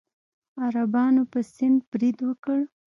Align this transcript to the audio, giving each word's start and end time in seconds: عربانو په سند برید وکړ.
عربانو 0.63 1.23
په 1.31 1.39
سند 1.55 1.79
برید 1.91 2.17
وکړ. 2.27 2.59